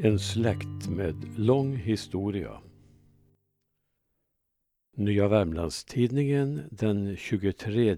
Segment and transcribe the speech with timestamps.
[0.00, 2.60] En släkt med lång historia.
[4.96, 7.96] Nya Värmlandstidningen den 23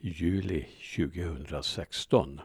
[0.00, 0.66] juli
[0.96, 2.40] 2016.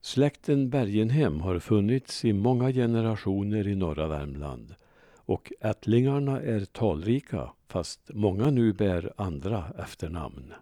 [0.00, 4.74] Släkten Bergenhem har funnits i många generationer i norra Värmland
[5.16, 10.52] och ättlingarna är talrika fast många nu bär andra efternamn.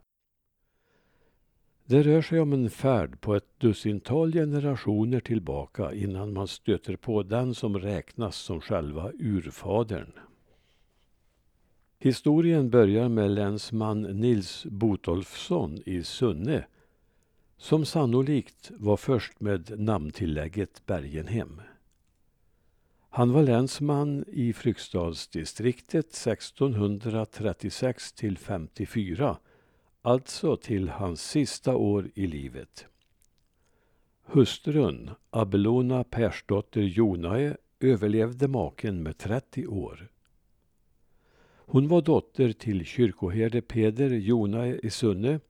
[1.91, 7.23] Det rör sig om en färd på ett dussintal generationer tillbaka innan man stöter på
[7.23, 10.13] den som räknas som själva urfadern.
[11.99, 16.67] Historien börjar med länsman Nils Botolfsson i Sunne
[17.57, 21.61] som sannolikt var först med namntillägget Bergenhem.
[23.09, 29.37] Han var länsman i Fryksdalsdistriktet 1636 till 54
[30.03, 32.87] alltså till hans sista år i livet.
[34.25, 40.09] Hustrun, Abelona Persdotter Jonae, överlevde maken med 30 år.
[41.57, 45.41] Hon var dotter till kyrkoherde Peder Jonae i Sunne,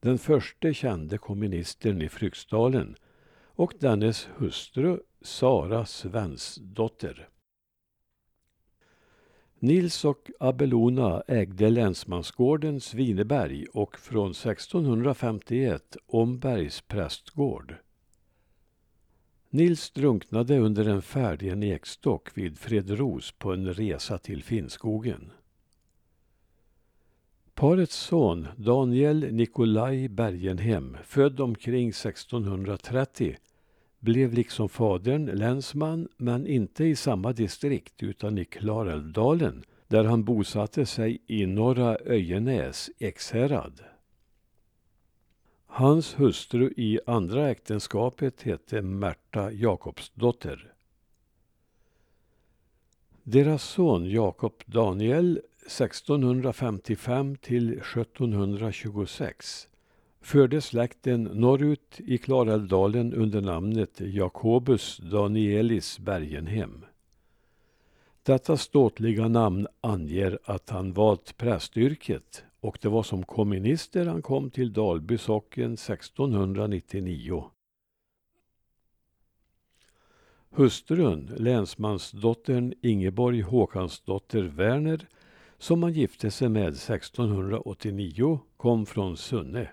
[0.00, 2.96] den första kände kommunisten i Fryksdalen
[3.44, 7.28] och dennes hustru Sara Svensdotter.
[9.66, 17.74] Nils och Abelona ägde länsmansgården Svineberg och från 1651 Ombergs prästgård.
[19.50, 25.30] Nils drunknade under en färd i en ekstock vid Fredros på en resa till Finnskogen.
[27.54, 33.36] Parets son Daniel Nikolaj Bergenhem, född omkring 1630,
[34.00, 40.86] blev liksom fadern länsman men inte i samma distrikt utan i Klarälvdalen där han bosatte
[40.86, 43.80] sig i Norra Öjenäs, Ekshärad.
[45.66, 50.72] Hans hustru i andra äktenskapet hette Märta Jakobsdotter.
[53.22, 59.68] Deras son Jakob Daniel 1655 till 1726
[60.26, 66.84] förde släkten norrut i Klarälvdalen under namnet Jakobus Danielis Bergenhem.
[68.22, 74.50] Detta ståtliga namn anger att han valt prästyrket och det var som kommunister han kom
[74.50, 77.44] till Dalby socken 1699.
[80.50, 85.08] Hustrun, länsmansdottern Ingeborg Håkansdotter Werner,
[85.58, 89.68] som han gifte sig med 1689, kom från Sunne.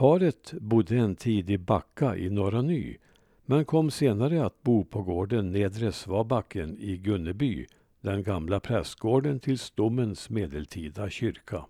[0.00, 2.96] Paret bodde en tid i Backa i Norra Ny
[3.44, 7.66] men kom senare att bo på gården Nedre Svabacken i Gunneby,
[8.00, 11.66] den gamla prästgården till Stommens medeltida kyrka.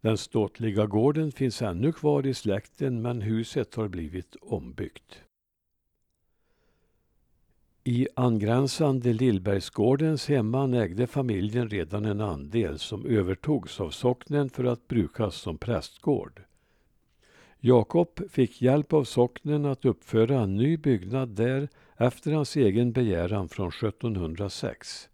[0.00, 5.22] Den ståtliga gården finns ännu kvar i släkten men huset har blivit ombyggt.
[7.84, 14.88] I angränsande Lillbergsgårdens hemman ägde familjen redan en andel som övertogs av socknen för att
[14.88, 16.42] brukas som prästgård.
[17.66, 23.48] Jakob fick hjälp av socknen att uppföra en ny byggnad där efter hans egen begäran
[23.48, 25.08] från 1706.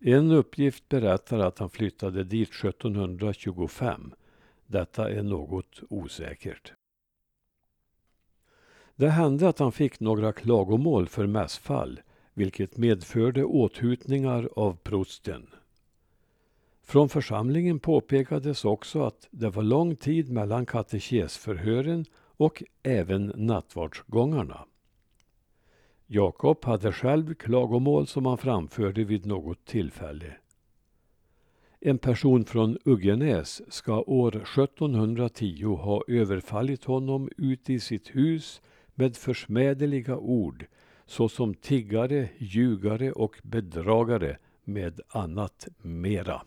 [0.00, 4.14] En uppgift berättar att han flyttade dit 1725.
[4.66, 6.72] Detta är något osäkert.
[8.96, 12.00] Det hände att han fick några klagomål för mässfall,
[12.34, 15.46] vilket medförde åthutningar av prosten.
[16.82, 22.04] Från församlingen påpekades också att det var lång tid mellan katekesförhören
[22.36, 24.64] och även nattvardsgångarna.
[26.06, 30.36] Jakob hade själv klagomål som han framförde vid något tillfälle.
[31.80, 38.62] En person från Uggenäs ska år 1710 ha överfallit honom ute i sitt hus
[38.94, 40.66] med försmädliga ord
[41.06, 46.42] såsom tiggare, ljugare och bedragare med annat mera.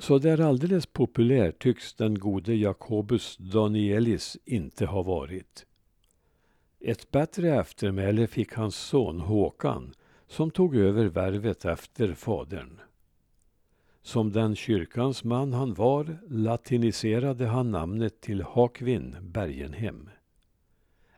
[0.00, 5.66] Så där alldeles populär tycks den gode Jakobus Danielis inte ha varit.
[6.80, 9.94] Ett bättre eftermäle fick hans son Håkan
[10.26, 12.80] som tog över värvet efter fadern.
[14.02, 20.08] Som den kyrkans man han var latiniserade han namnet till Hakvin Bergenhem.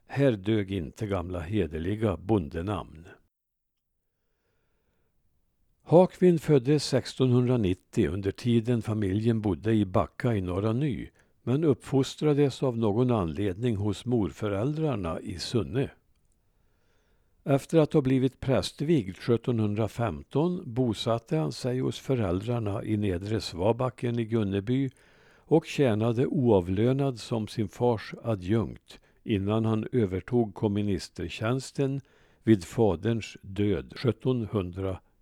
[0.07, 3.07] Här dög inte gamla hederliga bondenamn.
[5.93, 11.09] Hakvin föddes 1690 under tiden familjen bodde i Backa i Norra Ny
[11.43, 15.91] men uppfostrades av någon anledning hos morföräldrarna i Sunne.
[17.45, 24.25] Efter att ha blivit prästvigd 1715 bosatte han sig hos föräldrarna i Nedre Svabacken i
[24.25, 24.91] Gunneby
[25.37, 32.01] och tjänade oavlönad som sin fars adjunkt innan han övertog komministertjänsten
[32.43, 33.93] vid faderns död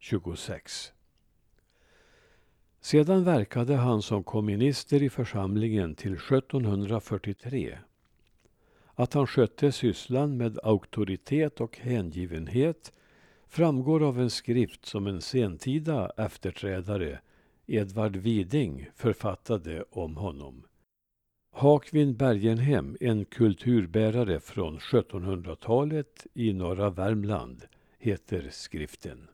[0.02, 0.92] 26.
[2.80, 7.78] Sedan verkade han som komminister i församlingen till 1743.
[8.94, 12.92] Att han skötte sysslan med auktoritet och hängivenhet
[13.48, 17.20] framgår av en skrift som en sentida efterträdare,
[17.66, 20.62] Edvard Widing, författade om honom.
[21.52, 27.66] Hakvin Bergenhem, en kulturbärare från 1700-talet i norra Värmland,
[27.98, 29.28] heter skriften.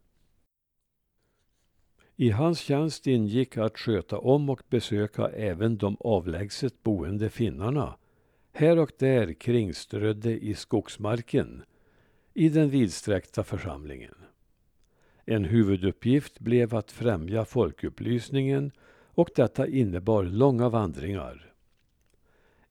[2.19, 7.97] I hans tjänst ingick att sköta om och besöka även de avlägset boende finnarna,
[8.53, 11.63] här och där kringströdde i skogsmarken,
[12.35, 14.15] i den vidsträckta församlingen.
[15.25, 18.73] En huvuduppgift blev att främja folkupplysningen
[19.15, 21.53] och detta innebar långa vandringar.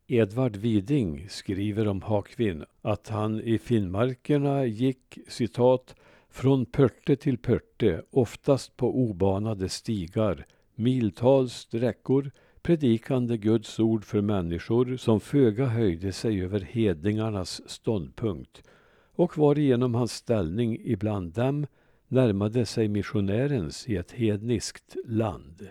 [0.08, 5.96] Edvard Widing skriver om Hakvin att han i Finnmarkerna gick citat
[6.36, 10.46] från pörte till pörte, oftast på obanade stigar,
[10.76, 18.64] miltals sträckor, predikande Guds ord för människor som föga höjde sig över hedningarnas ståndpunkt
[19.12, 21.68] och varigenom hans ställning ibland dem
[22.08, 25.70] närmade sig missionärens i ett hedniskt land.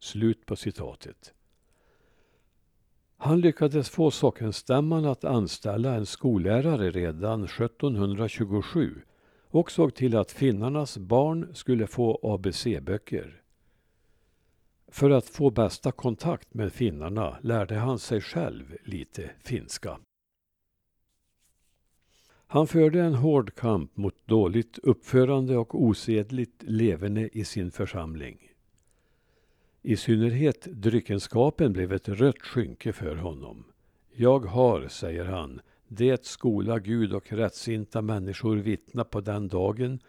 [0.00, 1.34] Slut på citatet.
[3.16, 9.02] Han lyckades få sockenstämman att anställa en skollärare redan 1727
[9.52, 13.42] och såg till att finnarnas barn skulle få ABC-böcker.
[14.88, 19.98] För att få bästa kontakt med finnarna lärde han sig själv lite finska.
[22.46, 28.48] Han förde en hård kamp mot dåligt uppförande och osedligt leverne i sin församling.
[29.82, 33.64] I synnerhet dryckenskapen blev ett rött skynke för honom.
[34.12, 35.60] Jag har, säger han,
[35.94, 40.00] det skola Gud och rättsinta människor vittna på den dagen,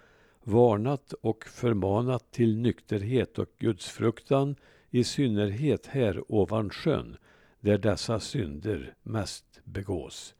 [0.44, 4.56] varnat och förmanat till nykterhet och gudsfruktan,
[4.90, 7.18] i synnerhet här ovan sjön,
[7.60, 10.36] där dessa synder mest begås.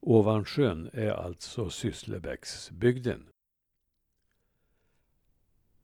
[0.00, 3.26] Ovansjön är alltså Sysslebäcksbygden.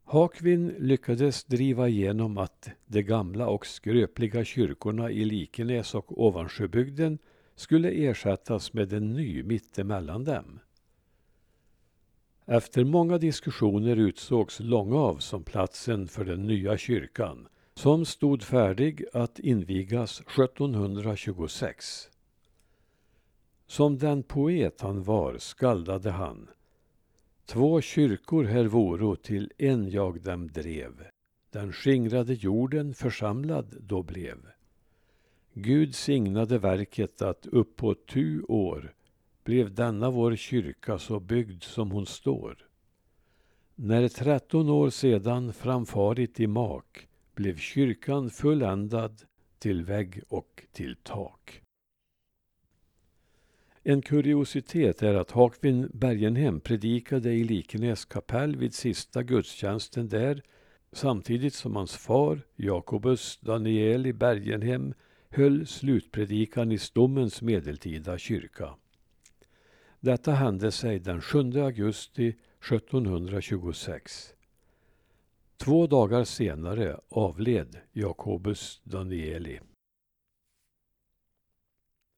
[0.04, 7.18] Hakvin lyckades driva igenom att de gamla och skröpliga kyrkorna i Likenäs och Ovansjöbygden
[7.62, 10.60] skulle ersättas med en ny mittemellan dem.
[12.46, 19.38] Efter många diskussioner utsågs Långav som platsen för den nya kyrkan som stod färdig att
[19.38, 22.08] invigas 1726.
[23.66, 26.50] Som den poet han var skaldade han
[27.46, 31.04] Två kyrkor här voro till en jag dem drev.
[31.50, 34.36] Den skingrade jorden församlad då blev.
[35.54, 38.94] Gud signade verket att uppåt tu år
[39.44, 42.66] blev denna vår kyrka så byggd som hon står.
[43.74, 49.22] När tretton år sedan framfarit i mak blev kyrkan fulländad
[49.58, 51.62] till vägg och till tak.
[53.82, 60.42] En kuriositet är att Hakvin Bergenhem predikade i Likenäs kapell vid sista gudstjänsten där
[60.92, 64.94] samtidigt som hans far, Jakobus Danieli Bergenhem,
[65.32, 68.74] höll slutpredikan i Stommens medeltida kyrka.
[70.00, 74.34] Detta hände sig den 7 augusti 1726.
[75.56, 79.60] Två dagar senare avled Jakobus Danieli.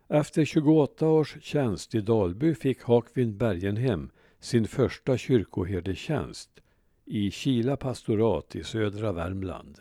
[0.08, 6.60] Efter 28 års tjänst i Dalby fick Hakvin Bergenhem sin första kyrkoherdetjänst
[7.04, 9.80] i Kila pastorat i södra Värmland.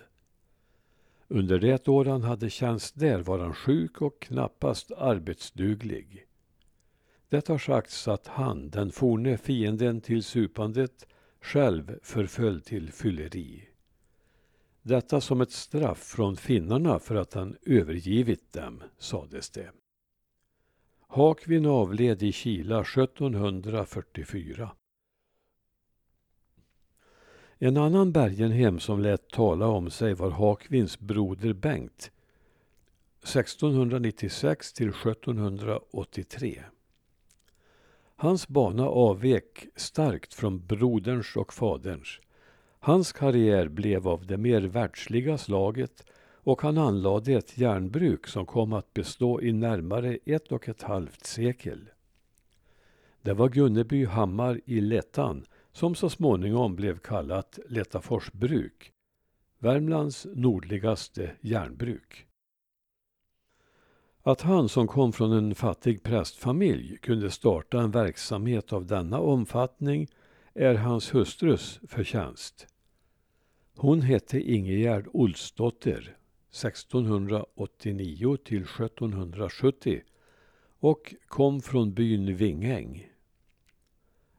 [1.34, 6.26] Under det år han hade tjänst där var han sjuk och knappast arbetsduglig.
[7.30, 11.08] Det har sagts att han, den forne fienden till supandet,
[11.42, 13.70] själv förföll till fylleri.
[14.82, 19.72] Detta som ett straff från finnarna för att han övergivit dem, sades det.
[21.08, 24.72] Hakvin avled i Kila 1744.
[27.66, 32.12] En annan Bergenhem som lät tala om sig var Hakvins broder Bengt
[33.22, 36.64] 1696 till 1783.
[38.16, 42.20] Hans bana avvek starkt från broderns och faderns.
[42.80, 48.74] Hans karriär blev av det mer världsliga slaget och han anlade ett järnbruk som kom
[48.74, 51.90] att bestå i närmare ett och ett halvt sekel.
[53.22, 58.92] Det var Gunneby hammar i Lettan som så småningom blev kallat Letafors bruk,
[59.60, 62.28] Värmlands nordligaste järnbruk.
[64.22, 70.08] Att han som kom från en fattig prästfamilj kunde starta en verksamhet av denna omfattning
[70.54, 72.68] är hans hustrus förtjänst.
[73.76, 76.18] Hon hette Ingegerd Olsdotter
[76.52, 80.02] 1689 till 1770
[80.80, 83.13] och kom från byn Vingäng.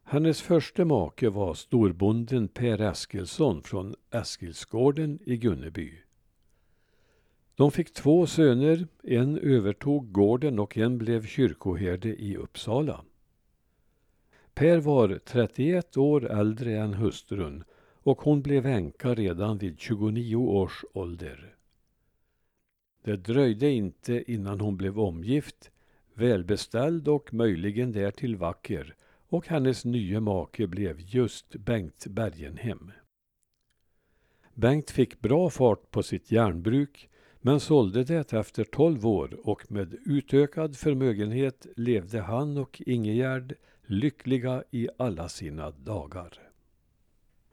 [0.06, 5.92] Hennes första make var storbonden Per Eskilsson från Eskilsgården i Gunneby.
[7.54, 13.04] De fick två söner, en övertog gården och en blev kyrkoherde i Uppsala.
[14.54, 17.64] Per var 31 år äldre än hustrun
[18.02, 21.56] och hon blev änka redan vid 29 års ålder.
[23.02, 25.70] Det dröjde inte innan hon blev omgift,
[26.14, 28.94] välbeställd och möjligen därtill vacker
[29.34, 32.92] och hennes nya make blev just Bengt Bergenhem.
[34.54, 37.08] Bengt fick bra fart på sitt järnbruk
[37.40, 43.54] men sålde det efter tolv år och med utökad förmögenhet levde han och Ingegärd
[43.86, 46.53] lyckliga i alla sina dagar.